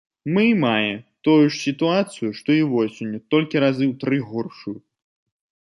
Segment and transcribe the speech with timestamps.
[0.35, 0.93] Мы мае
[1.27, 4.77] тую ж сітуацыю, што і восенню, толькі разы ў тры горшую.